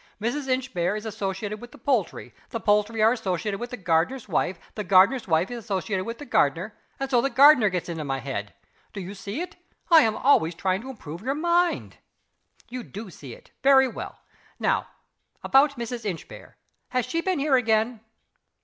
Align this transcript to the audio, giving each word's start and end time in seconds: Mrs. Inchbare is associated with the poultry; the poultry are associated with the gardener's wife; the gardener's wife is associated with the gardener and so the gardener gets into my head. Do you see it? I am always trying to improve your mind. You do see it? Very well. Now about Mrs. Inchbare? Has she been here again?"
Mrs. 0.19 0.47
Inchbare 0.47 0.95
is 0.95 1.05
associated 1.05 1.61
with 1.61 1.71
the 1.73 1.77
poultry; 1.77 2.33
the 2.49 2.59
poultry 2.59 3.03
are 3.03 3.11
associated 3.11 3.59
with 3.59 3.69
the 3.69 3.77
gardener's 3.77 4.27
wife; 4.27 4.57
the 4.73 4.83
gardener's 4.83 5.27
wife 5.27 5.51
is 5.51 5.63
associated 5.63 6.05
with 6.07 6.17
the 6.17 6.25
gardener 6.25 6.75
and 6.99 7.07
so 7.11 7.21
the 7.21 7.29
gardener 7.29 7.69
gets 7.69 7.87
into 7.87 8.03
my 8.03 8.17
head. 8.17 8.55
Do 8.93 8.99
you 8.99 9.13
see 9.13 9.41
it? 9.41 9.57
I 9.91 10.01
am 10.01 10.17
always 10.17 10.55
trying 10.55 10.81
to 10.81 10.89
improve 10.89 11.21
your 11.21 11.35
mind. 11.35 11.97
You 12.67 12.81
do 12.81 13.11
see 13.11 13.33
it? 13.35 13.51
Very 13.61 13.87
well. 13.87 14.17
Now 14.57 14.87
about 15.43 15.77
Mrs. 15.77 16.03
Inchbare? 16.03 16.55
Has 16.89 17.05
she 17.05 17.21
been 17.21 17.37
here 17.37 17.55
again?" 17.55 17.99